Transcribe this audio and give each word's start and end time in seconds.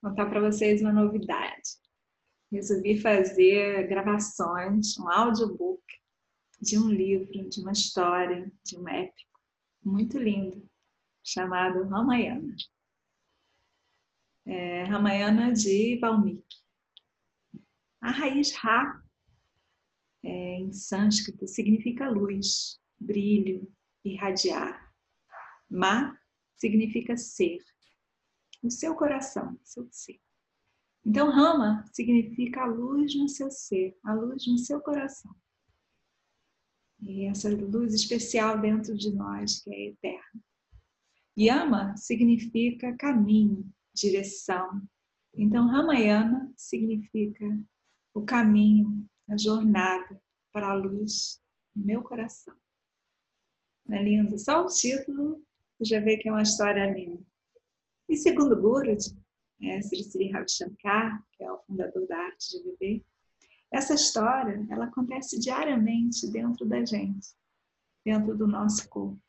contar 0.00 0.26
para 0.26 0.40
vocês 0.40 0.80
uma 0.80 0.92
novidade. 0.92 1.76
Resolvi 2.50 3.00
fazer 3.00 3.86
gravações, 3.88 4.98
um 4.98 5.08
audiobook 5.10 5.82
de 6.60 6.78
um 6.78 6.88
livro, 6.88 7.48
de 7.48 7.60
uma 7.60 7.72
história, 7.72 8.50
de 8.64 8.76
um 8.78 8.88
épico 8.88 9.28
muito 9.84 10.18
lindo, 10.18 10.68
chamado 11.22 11.86
Ramayana. 11.88 12.54
É, 14.46 14.84
Ramayana 14.84 15.52
de 15.52 15.98
Valmiki. 16.00 16.56
A 18.00 18.10
raiz 18.10 18.52
Ra, 18.54 19.02
é, 20.22 20.54
em 20.60 20.72
sânscrito, 20.72 21.46
significa 21.46 22.08
luz, 22.08 22.80
brilho, 22.98 23.70
irradiar. 24.04 24.92
Ma 25.70 26.16
significa 26.56 27.16
ser, 27.16 27.58
o 28.62 28.70
seu 28.70 28.94
coração, 28.94 29.58
seu 29.62 29.88
ser. 29.90 30.20
Então, 31.04 31.30
Rama 31.30 31.84
significa 31.92 32.62
a 32.62 32.66
luz 32.66 33.14
no 33.16 33.28
seu 33.28 33.50
ser, 33.50 33.96
a 34.04 34.12
luz 34.12 34.46
no 34.46 34.58
seu 34.58 34.80
coração. 34.80 35.34
E 37.00 37.26
essa 37.26 37.48
luz 37.48 37.94
especial 37.94 38.60
dentro 38.60 38.96
de 38.96 39.14
nós, 39.14 39.62
que 39.62 39.72
é 39.72 39.86
eterna. 39.88 40.42
Yama 41.38 41.96
significa 41.96 42.96
caminho, 42.96 43.64
direção. 43.94 44.82
Então, 45.32 45.68
Ramayana 45.68 46.52
significa 46.56 47.46
o 48.12 48.22
caminho, 48.22 49.08
a 49.28 49.36
jornada 49.36 50.20
para 50.52 50.70
a 50.70 50.74
luz 50.74 51.40
no 51.74 51.84
meu 51.84 52.02
coração. 52.02 52.54
Não 53.86 53.96
é 53.96 54.02
lindo? 54.02 54.36
Só 54.38 54.64
o 54.64 54.66
título 54.66 55.42
você 55.78 55.94
já 55.94 56.00
vê 56.00 56.16
que 56.16 56.28
é 56.28 56.32
uma 56.32 56.42
história 56.42 56.92
linda. 56.92 57.22
E 58.08 58.16
segundo 58.16 58.60
Guruji, 58.60 59.14
é, 59.60 59.82
Sri 59.82 60.02
Sri 60.02 60.30
Shankar, 60.48 61.22
que 61.32 61.44
é 61.44 61.52
o 61.52 61.58
fundador 61.58 62.06
da 62.06 62.16
arte 62.16 62.50
de 62.50 62.62
viver, 62.62 63.04
essa 63.70 63.94
história 63.94 64.66
ela 64.70 64.86
acontece 64.86 65.38
diariamente 65.38 66.26
dentro 66.30 66.64
da 66.64 66.84
gente, 66.84 67.28
dentro 68.04 68.36
do 68.36 68.46
nosso 68.46 68.88
corpo. 68.88 69.20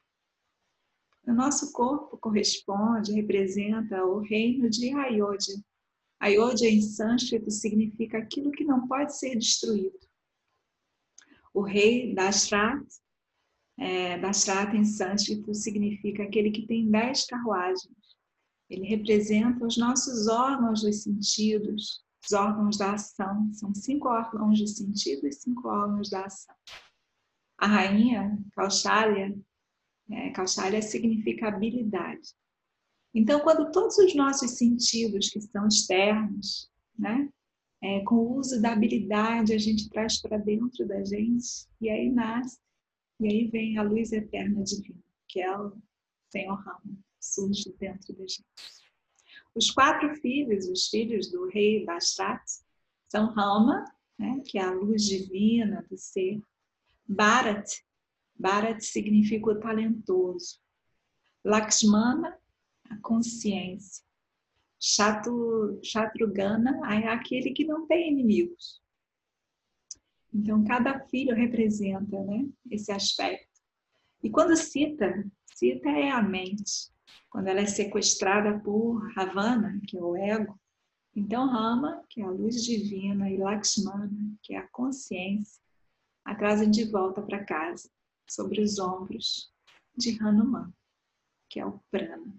O 1.28 1.34
nosso 1.34 1.74
corpo 1.74 2.18
corresponde, 2.18 3.14
representa 3.14 4.04
o 4.06 4.20
reino 4.20 4.70
de 4.70 4.94
Ayodhya. 4.94 5.56
Ayodhya 6.20 6.70
em 6.70 6.82
sânscrito 6.82 7.52
significa 7.52 8.18
aquilo 8.18 8.52
que 8.52 8.64
não 8.64 8.88
pode 8.88 9.18
ser 9.18 9.36
destruído. 9.36 10.00
O 11.54 11.62
rei 11.62 12.14
Dashrath, 12.14 12.88
é, 13.78 14.18
Dashrath 14.18 14.74
em 14.74 14.86
sânscrito 14.86 15.54
significa 15.54 16.24
aquele 16.24 16.52
que 16.52 16.66
tem 16.66 16.90
dez 16.90 17.26
carruagens. 17.26 17.99
Ele 18.70 18.86
representa 18.88 19.66
os 19.66 19.78
nossos 19.78 20.28
órgãos 20.28 20.82
dos 20.82 21.04
sentidos, 21.04 22.04
os 22.24 22.34
órgãos 22.34 22.78
da 22.78 22.94
ação. 22.94 23.52
São 23.54 23.74
cinco 23.74 24.08
órgãos 24.08 24.58
de 24.58 24.68
sentido 24.68 25.28
e 25.28 25.32
cinco 25.32 25.68
órgãos 25.68 26.10
da 26.10 26.26
ação. 26.26 26.56
A 27.58 27.68
rainha, 27.68 28.38
Kaushalya, 28.54 29.36
é, 30.12 30.82
significa 30.82 31.48
habilidade. 31.48 32.34
Então, 33.14 33.40
quando 33.40 33.72
todos 33.72 33.98
os 33.98 34.16
nossos 34.16 34.52
sentidos 34.52 35.30
que 35.30 35.42
são 35.42 35.68
externos, 35.68 36.70
né, 36.98 37.28
é, 37.82 38.02
com 38.02 38.16
o 38.16 38.38
uso 38.38 38.62
da 38.62 38.74
habilidade, 38.74 39.54
a 39.54 39.58
gente 39.58 39.90
traz 39.90 40.22
para 40.22 40.38
dentro 40.38 40.88
da 40.88 41.04
gente, 41.04 41.68
e 41.82 41.90
aí 41.90 42.10
nasce, 42.10 42.60
e 43.20 43.28
aí 43.28 43.48
vem 43.48 43.78
a 43.78 43.82
luz 43.82 44.12
eterna 44.12 44.64
divina, 44.64 45.00
que 45.28 45.42
é 45.42 45.58
o 45.58 45.74
Senhor 46.32 46.56
Rama, 46.56 46.98
surge 47.20 47.74
dentro 47.80 48.14
da 48.14 48.22
gente. 48.22 48.46
Os 49.56 49.72
quatro 49.72 50.16
filhos, 50.16 50.68
os 50.68 50.88
filhos 50.88 51.32
do 51.32 51.48
rei 51.50 51.84
Bastrat, 51.86 52.44
são 53.08 53.28
Rama, 53.34 53.84
né, 54.18 54.42
que 54.46 54.58
é 54.58 54.64
a 54.64 54.72
luz 54.72 55.04
divina 55.04 55.86
do 55.90 55.98
ser, 55.98 56.42
Bharat, 57.08 57.68
Bharat 58.38 58.82
significa 58.82 59.50
o 59.50 59.60
talentoso, 59.60 60.60
Lakshmana, 61.44 62.38
a 62.86 62.98
consciência, 62.98 64.04
Chatru, 64.80 65.80
Chatrugana 65.84 66.80
é 66.94 67.08
aquele 67.10 67.52
que 67.52 67.66
não 67.66 67.86
tem 67.86 68.12
inimigos. 68.12 68.82
Então, 70.34 70.64
cada 70.64 71.00
filho 71.08 71.36
representa 71.36 72.24
né, 72.24 72.48
esse 72.72 72.92
aspecto. 72.92 73.49
E 74.22 74.30
quando 74.30 74.56
cita, 74.56 75.26
cita 75.56 75.90
é 75.90 76.12
a 76.12 76.22
mente 76.22 76.92
quando 77.30 77.48
ela 77.48 77.62
é 77.62 77.66
sequestrada 77.66 78.60
por 78.60 78.98
Ravana, 79.14 79.80
que 79.88 79.98
é 79.98 80.02
o 80.02 80.16
ego. 80.16 80.60
Então, 81.16 81.48
Rama, 81.48 82.04
que 82.10 82.22
é 82.22 82.24
a 82.24 82.30
luz 82.30 82.64
divina, 82.64 83.30
e 83.30 83.38
Lakshmana, 83.38 84.38
que 84.42 84.54
é 84.54 84.58
a 84.58 84.68
consciência, 84.70 85.62
a 86.26 86.36
trazem 86.36 86.70
de 86.70 86.90
volta 86.90 87.22
para 87.22 87.44
casa, 87.44 87.90
sobre 88.30 88.62
os 88.62 88.80
ombros 88.80 89.52
de 89.96 90.18
Hanuman, 90.22 90.72
que 91.50 91.60
é 91.60 91.66
o 91.66 91.80
prana. 91.92 92.34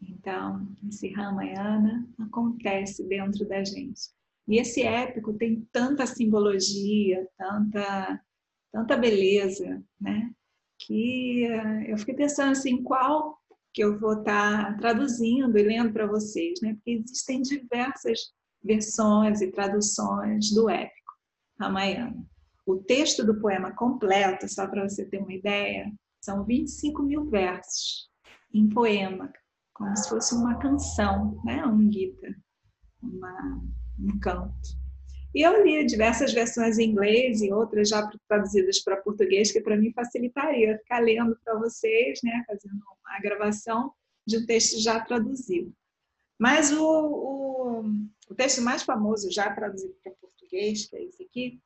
Então, 0.00 0.68
esse 0.88 1.08
Ramayana 1.08 2.08
acontece 2.18 3.04
dentro 3.04 3.48
da 3.48 3.64
gente. 3.64 4.10
E 4.46 4.58
esse 4.58 4.82
épico 4.82 5.34
tem 5.34 5.66
tanta 5.72 6.06
simbologia, 6.06 7.28
tanta, 7.36 8.24
tanta 8.72 8.96
beleza, 8.96 9.82
né? 10.00 10.34
Que 10.78 11.44
eh, 11.44 11.92
eu 11.92 11.98
fiquei 11.98 12.14
pensando 12.14 12.52
assim, 12.52 12.82
qual 12.82 13.38
que 13.72 13.82
eu 13.82 13.98
vou 13.98 14.20
estar 14.20 14.76
traduzindo 14.78 15.56
e 15.58 15.62
lendo 15.62 15.92
para 15.92 16.06
vocês, 16.06 16.60
né? 16.62 16.74
Porque 16.74 16.90
existem 16.92 17.42
diversas 17.42 18.32
versões 18.62 19.40
e 19.40 19.50
traduções 19.50 20.52
do 20.52 20.68
épico 20.68 21.12
Ramayana. 21.60 22.24
O 22.66 22.76
texto 22.76 23.24
do 23.24 23.40
poema 23.40 23.72
completo, 23.72 24.48
só 24.48 24.66
para 24.66 24.88
você 24.88 25.04
ter 25.04 25.18
uma 25.18 25.32
ideia, 25.32 25.92
são 26.20 26.44
25 26.44 27.02
mil 27.02 27.30
versos 27.30 28.08
em 28.52 28.68
poema, 28.68 29.32
como 29.72 29.96
se 29.96 30.08
fosse 30.08 30.34
uma 30.34 30.58
canção, 30.58 31.40
né? 31.44 31.64
um 31.64 31.90
Gita, 31.90 32.34
uma, 33.02 33.62
um 33.98 34.18
canto. 34.18 34.68
E 35.34 35.42
eu 35.42 35.62
li 35.62 35.84
diversas 35.84 36.32
versões 36.32 36.78
em 36.78 36.90
inglês 36.90 37.42
e 37.42 37.52
outras 37.52 37.90
já 37.90 38.10
traduzidas 38.26 38.80
para 38.80 38.96
português, 38.96 39.52
que 39.52 39.60
para 39.60 39.76
mim 39.76 39.92
facilitaria 39.92 40.78
ficar 40.78 41.00
lendo 41.00 41.38
para 41.44 41.58
vocês, 41.58 42.20
né, 42.22 42.44
fazendo 42.46 42.82
a 43.04 43.20
gravação 43.20 43.92
de 44.26 44.38
um 44.38 44.46
texto 44.46 44.80
já 44.80 45.00
traduzido. 45.00 45.72
Mas 46.38 46.72
o, 46.72 46.82
o, 46.82 47.84
o 48.30 48.34
texto 48.34 48.62
mais 48.62 48.82
famoso, 48.82 49.30
já 49.30 49.52
traduzido 49.54 49.94
para 50.02 50.12
português, 50.12 50.88
que 50.88 50.96
é 50.96 51.04
esse 51.04 51.22
aqui, 51.22 51.60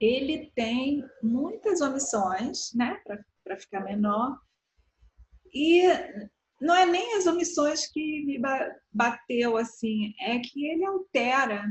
ele 0.00 0.50
tem 0.54 1.04
muitas 1.22 1.80
omissões, 1.80 2.72
né, 2.74 3.00
para 3.44 3.58
ficar 3.58 3.80
menor. 3.84 4.38
E 5.52 5.82
não 6.60 6.74
é 6.74 6.86
nem 6.86 7.16
as 7.16 7.26
omissões 7.26 7.86
que 7.86 8.24
me 8.24 8.40
bateu 8.92 9.56
assim, 9.56 10.14
é 10.20 10.38
que 10.38 10.66
ele 10.66 10.84
altera 10.84 11.64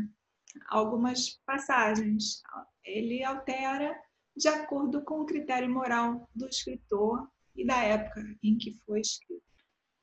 algumas 0.68 1.40
passagens. 1.46 2.42
Ele 2.84 3.24
altera 3.24 4.00
de 4.36 4.48
acordo 4.48 5.04
com 5.04 5.22
o 5.22 5.26
critério 5.26 5.70
moral 5.70 6.30
do 6.36 6.48
escritor 6.48 7.28
e 7.56 7.66
da 7.66 7.82
época 7.84 8.24
em 8.44 8.58
que 8.58 8.80
foi 8.86 9.02
escrito. 9.02 9.44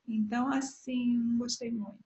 Então, 0.06 0.52
assim, 0.52 1.36
gostei 1.38 1.70
muito. 1.70 2.02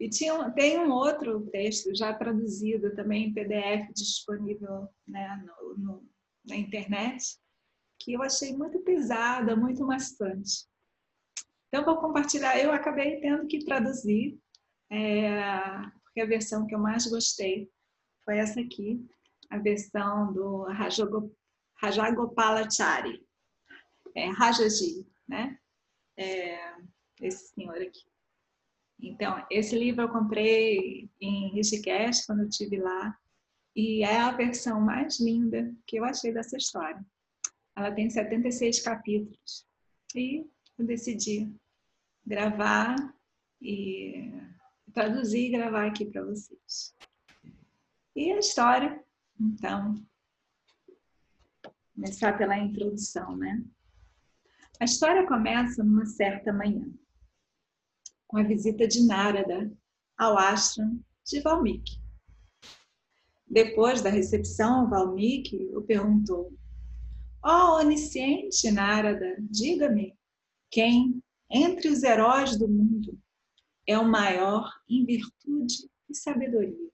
E 0.00 0.08
tinha, 0.08 0.50
tem 0.50 0.78
um 0.78 0.90
outro 0.90 1.48
texto 1.50 1.94
já 1.94 2.12
traduzido 2.14 2.94
também 2.94 3.26
em 3.26 3.34
PDF 3.34 3.92
disponível 3.94 4.88
né, 5.06 5.44
no, 5.44 5.76
no, 5.76 6.10
na 6.46 6.56
internet, 6.56 7.36
que 7.98 8.12
eu 8.12 8.22
achei 8.22 8.56
muito 8.56 8.78
pesada, 8.80 9.56
muito 9.56 9.84
maçante. 9.84 10.66
Então, 11.68 11.84
vou 11.84 11.96
compartilhar. 11.96 12.58
Eu 12.58 12.72
acabei 12.72 13.20
tendo 13.20 13.46
que 13.46 13.64
traduzir, 13.64 14.38
é, 14.90 15.42
porque 16.04 16.20
a 16.20 16.26
versão 16.26 16.66
que 16.66 16.74
eu 16.74 16.78
mais 16.78 17.06
gostei 17.06 17.68
foi 18.28 18.36
essa 18.36 18.60
aqui, 18.60 19.02
a 19.48 19.56
versão 19.56 20.30
do 20.34 20.66
Rajagopalachari, 21.80 23.26
é, 24.14 24.28
Rajaji, 24.28 25.06
né? 25.26 25.58
É, 26.14 26.74
esse 27.22 27.54
senhor 27.54 27.76
aqui. 27.76 28.04
Então, 29.00 29.42
esse 29.50 29.78
livro 29.78 30.02
eu 30.02 30.10
comprei 30.10 31.08
em 31.18 31.54
Rishikesh, 31.54 32.26
quando 32.26 32.40
eu 32.42 32.48
estive 32.50 32.76
lá, 32.76 33.18
e 33.74 34.02
é 34.02 34.18
a 34.18 34.32
versão 34.32 34.78
mais 34.78 35.18
linda 35.18 35.74
que 35.86 35.98
eu 35.98 36.04
achei 36.04 36.30
dessa 36.30 36.58
história. 36.58 37.02
Ela 37.74 37.90
tem 37.92 38.10
76 38.10 38.82
capítulos. 38.82 39.66
E 40.14 40.44
eu 40.76 40.84
decidi 40.84 41.50
gravar 42.26 42.94
e 43.62 44.34
traduzir 44.92 45.46
e 45.46 45.50
gravar 45.50 45.86
aqui 45.86 46.04
para 46.04 46.26
vocês. 46.26 46.94
E 48.18 48.32
a 48.32 48.38
história, 48.40 49.00
então, 49.40 49.94
começar 51.94 52.36
pela 52.36 52.58
introdução, 52.58 53.36
né? 53.36 53.64
A 54.80 54.84
história 54.84 55.24
começa 55.24 55.84
numa 55.84 56.04
certa 56.04 56.52
manhã, 56.52 56.92
com 58.26 58.38
a 58.38 58.42
visita 58.42 58.88
de 58.88 59.06
Narada 59.06 59.72
ao 60.18 60.36
ashram 60.36 60.98
de 61.24 61.40
Valmiki. 61.40 62.02
Depois 63.46 64.02
da 64.02 64.10
recepção, 64.10 64.90
Valmiki 64.90 65.70
o 65.72 65.82
perguntou: 65.82 66.52
Ó 67.40 67.76
oh, 67.76 67.78
onisciente 67.78 68.68
Narada, 68.72 69.36
diga-me, 69.42 70.18
quem, 70.72 71.22
entre 71.48 71.88
os 71.88 72.02
heróis 72.02 72.58
do 72.58 72.66
mundo, 72.66 73.16
é 73.86 73.96
o 73.96 74.04
maior 74.04 74.68
em 74.88 75.04
virtude 75.04 75.88
e 76.10 76.16
sabedoria? 76.16 76.88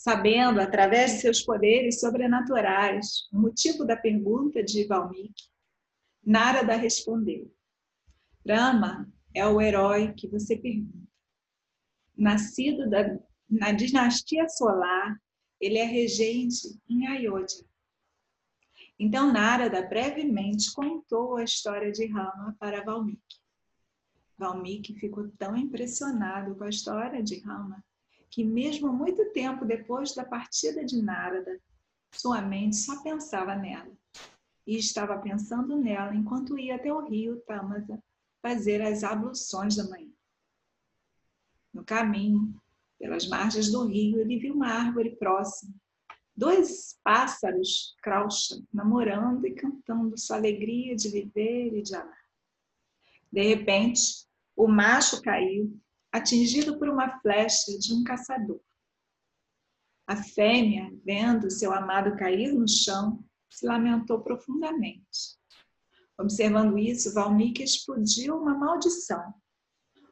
Sabendo, 0.00 0.62
através 0.62 1.12
de 1.12 1.18
seus 1.18 1.42
poderes 1.42 2.00
sobrenaturais, 2.00 3.28
o 3.30 3.38
motivo 3.38 3.84
da 3.84 3.94
pergunta 3.94 4.64
de 4.64 4.86
Valmiki, 4.86 5.44
Narada 6.24 6.74
respondeu: 6.74 7.54
Brahma 8.42 9.12
é 9.34 9.46
o 9.46 9.60
herói 9.60 10.14
que 10.14 10.26
você 10.26 10.56
pergunta. 10.56 11.06
Nascido 12.16 12.88
da, 12.88 13.14
na 13.46 13.72
dinastia 13.72 14.48
solar, 14.48 15.20
ele 15.60 15.76
é 15.76 15.84
regente 15.84 16.80
em 16.88 17.06
Ayodhya. 17.06 17.66
Então 18.98 19.30
Narada 19.30 19.86
brevemente 19.86 20.72
contou 20.72 21.36
a 21.36 21.44
história 21.44 21.92
de 21.92 22.06
Rama 22.06 22.56
para 22.58 22.82
Valmiki. 22.82 23.38
Valmiki 24.38 24.94
ficou 24.94 25.28
tão 25.32 25.54
impressionado 25.54 26.56
com 26.56 26.64
a 26.64 26.70
história 26.70 27.22
de 27.22 27.38
Rama 27.40 27.84
que 28.30 28.44
mesmo 28.44 28.92
muito 28.92 29.32
tempo 29.32 29.64
depois 29.64 30.14
da 30.14 30.24
partida 30.24 30.84
de 30.84 31.02
Narada, 31.02 31.60
sua 32.12 32.40
mente 32.40 32.76
só 32.76 33.02
pensava 33.02 33.54
nela 33.54 33.90
e 34.66 34.76
estava 34.76 35.18
pensando 35.18 35.76
nela 35.76 36.14
enquanto 36.14 36.58
ia 36.58 36.76
até 36.76 36.92
o 36.92 37.06
rio 37.06 37.40
Tamasa 37.40 38.02
fazer 38.40 38.80
as 38.82 39.02
abluções 39.02 39.76
da 39.76 39.84
manhã. 39.84 40.10
No 41.72 41.84
caminho, 41.84 42.54
pelas 42.98 43.26
margens 43.28 43.70
do 43.70 43.86
rio, 43.86 44.20
ele 44.20 44.38
viu 44.38 44.54
uma 44.54 44.68
árvore 44.68 45.16
próxima. 45.16 45.74
Dois 46.36 46.98
pássaros 47.02 47.94
crausha, 48.02 48.62
namorando 48.72 49.46
e 49.46 49.54
cantando 49.54 50.18
sua 50.18 50.36
alegria 50.36 50.96
de 50.96 51.08
viver 51.08 51.74
e 51.74 51.82
de 51.82 51.94
amar. 51.94 52.20
De 53.32 53.42
repente, 53.42 54.26
o 54.56 54.66
macho 54.66 55.22
caiu, 55.22 55.78
atingido 56.12 56.78
por 56.78 56.88
uma 56.88 57.20
flecha 57.20 57.78
de 57.78 57.94
um 57.94 58.02
caçador. 58.02 58.60
A 60.06 60.16
fêmea, 60.16 60.90
vendo 61.04 61.50
seu 61.50 61.72
amado 61.72 62.16
cair 62.16 62.52
no 62.52 62.68
chão, 62.68 63.24
se 63.48 63.66
lamentou 63.66 64.20
profundamente. 64.20 65.38
Observando 66.18 66.78
isso, 66.78 67.14
Valmiki 67.14 67.62
explodiu 67.62 68.36
uma 68.36 68.54
maldição. 68.54 69.32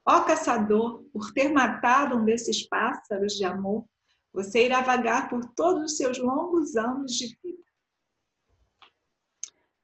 Ó 0.06 0.20
caçador, 0.24 1.02
por 1.12 1.32
ter 1.32 1.50
matado 1.52 2.16
um 2.16 2.24
desses 2.24 2.66
pássaros 2.66 3.34
de 3.34 3.44
amor, 3.44 3.84
você 4.32 4.64
irá 4.64 4.80
vagar 4.80 5.28
por 5.28 5.44
todos 5.54 5.84
os 5.92 5.96
seus 5.96 6.18
longos 6.18 6.76
anos 6.76 7.12
de 7.12 7.36
vida. 7.42 7.58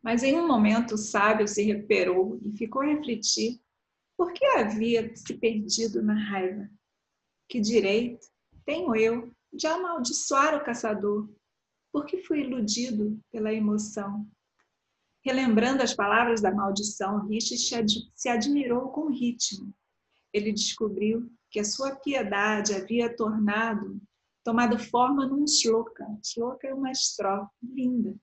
Mas 0.02 0.22
em 0.22 0.38
um 0.38 0.46
momento 0.46 0.94
o 0.94 0.98
sábio 0.98 1.48
se 1.48 1.62
recuperou 1.62 2.38
e 2.42 2.52
ficou 2.52 2.82
a 2.82 2.86
refletir 2.86 3.60
por 4.16 4.32
que 4.32 4.44
havia 4.44 5.14
se 5.16 5.34
perdido 5.34 6.02
na 6.02 6.14
raiva. 6.14 6.68
Que 7.48 7.60
direito 7.60 8.26
tenho 8.64 8.94
eu 8.96 9.32
de 9.52 9.66
amaldiçoar 9.66 10.56
o 10.56 10.64
caçador 10.64 11.28
porque 11.92 12.18
fui 12.18 12.40
iludido 12.40 13.20
pela 13.30 13.52
emoção. 13.52 14.28
Relembrando 15.24 15.82
as 15.82 15.94
palavras 15.94 16.40
da 16.40 16.52
maldição, 16.52 17.26
Rishi 17.26 17.56
se 17.56 18.28
admirou 18.28 18.88
com 18.88 19.02
o 19.02 19.12
ritmo. 19.12 19.72
Ele 20.32 20.52
descobriu 20.52 21.30
que 21.50 21.60
a 21.60 21.64
sua 21.64 21.94
piedade 21.94 22.74
havia 22.74 23.14
tornado, 23.14 24.00
tomado 24.42 24.76
forma 24.76 25.24
num 25.24 25.46
shloka. 25.46 26.04
Shloka 26.22 26.66
é 26.66 26.74
uma 26.74 26.90
estrofe 26.90 27.54
linda. 27.62 28.14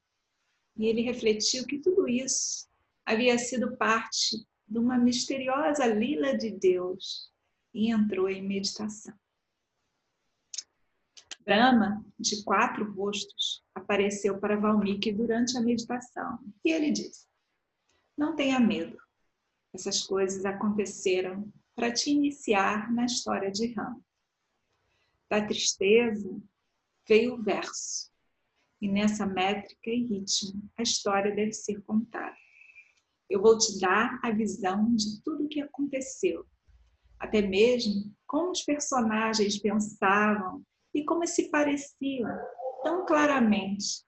E 0.76 0.86
ele 0.86 1.02
refletiu 1.02 1.66
que 1.66 1.80
tudo 1.80 2.10
isso 2.10 2.68
havia 3.06 3.38
sido 3.38 3.78
parte 3.78 4.46
de 4.72 4.80
uma 4.80 4.98
misteriosa 4.98 5.86
lila 5.86 6.38
de 6.38 6.50
Deus 6.50 7.30
e 7.74 7.92
entrou 7.92 8.30
em 8.30 8.42
meditação. 8.42 9.14
Brahma, 11.44 12.06
de 12.18 12.42
quatro 12.46 12.90
rostos, 12.94 13.62
apareceu 13.76 14.40
para 14.40 14.58
Valmiki 14.58 15.12
durante 15.12 15.58
a 15.58 15.62
meditação 15.62 16.40
e 16.64 16.72
ele 16.72 16.90
disse: 16.90 17.28
Não 18.18 18.34
tenha 18.34 18.62
medo. 18.62 18.98
Essas 19.74 20.04
coisas 20.04 20.46
aconteceram 20.46 21.52
para 21.76 21.92
te 21.92 22.10
iniciar 22.10 22.94
na 22.94 23.06
história 23.06 23.52
de 23.52 23.74
Rama. 23.74 24.02
Da 25.30 25.46
tristeza 25.46 26.42
veio 27.06 27.34
o 27.34 27.44
verso, 27.44 28.10
e 28.80 28.88
nessa 28.88 29.26
métrica 29.26 29.90
e 29.90 30.06
ritmo 30.06 30.70
a 30.78 30.82
história 30.82 31.36
deve 31.36 31.52
ser 31.52 31.82
contada. 31.82 32.38
Eu 33.32 33.42
vou 33.42 33.58
te 33.58 33.80
dar 33.80 34.20
a 34.22 34.30
visão 34.30 34.94
de 34.94 35.22
tudo 35.24 35.46
o 35.46 35.48
que 35.48 35.62
aconteceu, 35.62 36.46
até 37.18 37.42
mesmo 37.42 38.14
como 38.28 38.52
os 38.52 38.62
personagens 38.62 39.58
pensavam 39.58 40.62
e 40.94 41.06
como 41.06 41.26
se 41.26 41.50
pareciam 41.50 42.30
tão 42.84 43.06
claramente 43.06 44.04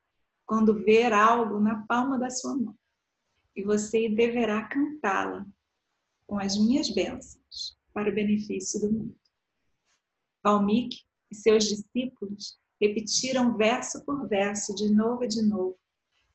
quando 0.45 0.83
ver 0.83 1.13
algo 1.13 1.57
na 1.57 1.87
palma 1.87 2.19
da 2.19 2.29
sua 2.29 2.53
mão. 2.53 2.77
E 3.55 3.63
você 3.63 4.09
deverá 4.09 4.67
cantá-la 4.67 5.45
com 6.27 6.37
as 6.37 6.57
minhas 6.57 6.89
bênçãos 6.89 7.77
para 7.93 8.09
o 8.09 8.13
benefício 8.13 8.81
do 8.81 8.91
mundo. 8.91 9.19
Valmiki 10.43 10.97
e 11.31 11.35
seus 11.35 11.63
discípulos 11.63 12.59
repetiram 12.81 13.55
verso 13.55 14.03
por 14.03 14.27
verso, 14.27 14.75
de 14.75 14.93
novo 14.93 15.23
e 15.23 15.29
de 15.29 15.41
novo, 15.43 15.79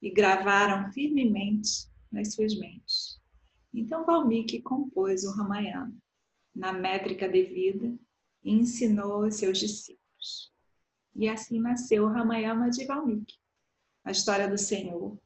e 0.01 0.11
gravaram 0.11 0.91
firmemente 0.91 1.87
nas 2.11 2.35
suas 2.35 2.55
mentes. 2.59 3.21
Então 3.73 4.05
Valmiki 4.05 4.61
compôs 4.63 5.25
o 5.25 5.33
Ramayana 5.33 5.95
na 6.55 6.73
métrica 6.73 7.29
devida 7.29 7.97
e 8.43 8.53
ensinou 8.53 9.25
aos 9.25 9.37
seus 9.37 9.59
discípulos. 9.59 10.53
E 11.15 11.29
assim 11.29 11.61
nasceu 11.61 12.05
o 12.05 12.09
Ramayana 12.09 12.71
de 12.71 12.85
Valmiki, 12.85 13.37
a 14.05 14.11
história 14.11 14.49
do 14.49 14.59
Senhor 14.59 15.19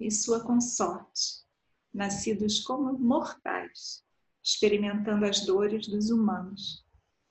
e 0.00 0.10
sua 0.10 0.44
consorte, 0.44 1.44
nascidos 1.92 2.60
como 2.60 2.92
mortais, 2.98 4.04
experimentando 4.42 5.24
as 5.24 5.46
dores 5.46 5.86
dos 5.86 6.10
humanos, 6.10 6.84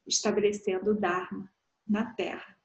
estabelecendo 0.05 0.91
o 0.91 0.99
Dharma 0.99 1.51
na 1.87 2.13
Terra. 2.13 2.57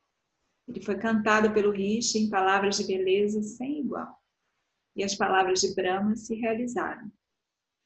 Ele 0.68 0.80
foi 0.80 0.96
cantado 0.96 1.52
pelo 1.52 1.70
Rishi 1.70 2.18
em 2.18 2.30
palavras 2.30 2.76
de 2.76 2.84
beleza 2.84 3.42
sem 3.42 3.80
igual. 3.80 4.20
E 4.96 5.04
as 5.04 5.14
palavras 5.14 5.60
de 5.60 5.74
Brahma 5.74 6.16
se 6.16 6.34
realizaram. 6.34 7.12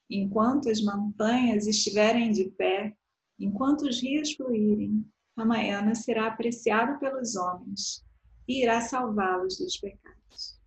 Enquanto 0.08 0.70
as 0.70 0.80
montanhas 0.80 1.66
estiverem 1.66 2.30
de 2.30 2.50
pé, 2.50 2.96
enquanto 3.38 3.82
os 3.82 4.00
rios 4.00 4.32
fluírem, 4.32 5.04
Ramayana 5.36 5.94
será 5.94 6.26
apreciado 6.26 6.98
pelos 6.98 7.34
homens 7.34 8.04
e 8.46 8.62
irá 8.62 8.80
salvá-los 8.80 9.58
dos 9.58 9.76
pecados. 9.76 10.59